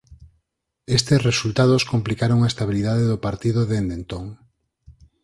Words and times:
Estes 0.97 1.19
resultados 1.29 1.87
complicaron 1.91 2.39
a 2.41 2.49
estabilidade 2.51 3.03
do 3.11 3.21
partido 3.25 3.59
dende 3.71 3.95
entón. 3.99 4.25